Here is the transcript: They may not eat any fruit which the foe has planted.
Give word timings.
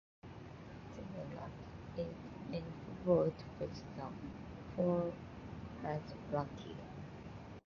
They 0.95 1.03
may 1.13 1.35
not 1.35 1.51
eat 1.95 2.15
any 2.49 2.63
fruit 3.05 3.35
which 3.59 3.77
the 3.95 4.07
foe 4.75 5.13
has 5.83 6.01
planted. 6.31 6.77